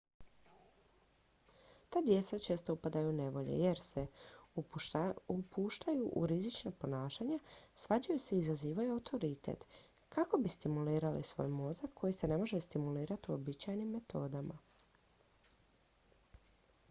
"ta 1.89 2.01
djeca 2.01 2.39
često 2.39 2.73
upadaju 2.73 3.09
u 3.09 3.13
nevolje 3.13 3.59
jer 3.63 3.81
se 3.83 4.07
"upuštaju 5.29 6.05
u 6.13 6.27
rizična 6.27 6.71
ponašanja 6.71 7.39
svađaju 7.75 8.19
se 8.19 8.35
i 8.35 8.39
izazivaju 8.39 8.93
autoritet" 8.93 9.67
kako 10.09 10.37
bi 10.37 10.49
stimulirali 10.49 11.23
svoj 11.23 11.47
mozak 11.49 11.89
koji 11.93 12.13
se 12.13 12.27
ne 12.33 12.37
može 12.37 12.61
stimulirati 12.61 13.31
uobičajenim 13.31 13.91
metodama. 13.91 14.57